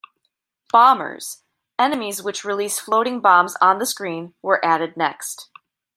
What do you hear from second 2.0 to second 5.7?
which release floating bombs on the screen, were added next.